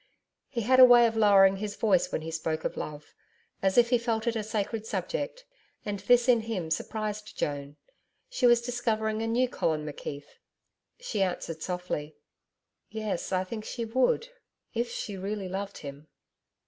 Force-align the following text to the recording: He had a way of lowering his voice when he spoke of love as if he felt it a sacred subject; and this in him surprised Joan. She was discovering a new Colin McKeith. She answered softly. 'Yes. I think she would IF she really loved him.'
He 0.49 0.61
had 0.61 0.79
a 0.79 0.83
way 0.83 1.05
of 1.05 1.15
lowering 1.15 1.57
his 1.57 1.75
voice 1.75 2.11
when 2.11 2.23
he 2.23 2.31
spoke 2.31 2.63
of 2.65 2.75
love 2.75 3.13
as 3.61 3.77
if 3.77 3.91
he 3.91 3.99
felt 3.99 4.25
it 4.25 4.35
a 4.35 4.41
sacred 4.41 4.87
subject; 4.87 5.45
and 5.85 5.99
this 5.99 6.27
in 6.27 6.39
him 6.39 6.71
surprised 6.71 7.37
Joan. 7.37 7.75
She 8.27 8.47
was 8.47 8.63
discovering 8.63 9.21
a 9.21 9.27
new 9.27 9.47
Colin 9.47 9.85
McKeith. 9.85 10.25
She 10.99 11.21
answered 11.21 11.61
softly. 11.61 12.15
'Yes. 12.89 13.31
I 13.31 13.43
think 13.43 13.63
she 13.63 13.85
would 13.85 14.29
IF 14.73 14.89
she 14.89 15.17
really 15.17 15.47
loved 15.47 15.77
him.' 15.85 16.07